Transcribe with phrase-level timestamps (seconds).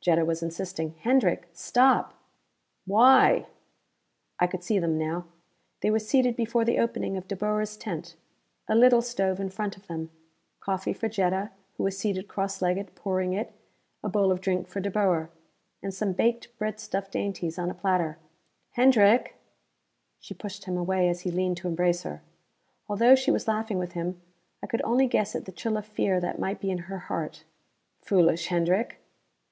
[0.00, 0.96] Jetta was insisting.
[1.02, 2.12] "Hendrick, stop!"
[2.84, 3.46] "Why?"
[4.40, 5.26] I could see them now.
[5.82, 8.16] They were seated before the opening of De Boer's tent.
[8.66, 10.10] A little stove in front of them.
[10.58, 13.52] Coffee for Jetta, who was seated cross legged, pouring it;
[14.02, 15.30] a bowl of drink for De Boer.
[15.80, 18.18] And some baked breadstuff dainties on a platter.
[18.72, 19.36] "Hendrick"
[20.18, 22.20] She pushed him away as he leaned to embrace her.
[22.88, 24.20] Although she was laughing with him,
[24.60, 27.44] I could only guess at the chill of fear that might be in her heart.
[28.00, 28.98] "Foolish, Hendrick!"